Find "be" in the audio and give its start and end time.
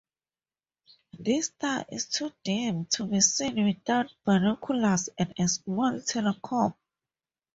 3.05-3.21